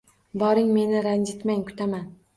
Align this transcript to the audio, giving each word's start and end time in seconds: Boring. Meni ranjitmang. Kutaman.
Boring. 0.43 0.71
Meni 0.79 1.03
ranjitmang. 1.09 1.63
Kutaman. 1.69 2.13